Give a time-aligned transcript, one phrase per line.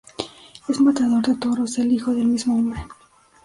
[0.67, 2.87] Es matador de toros el hijo del mismo nombre.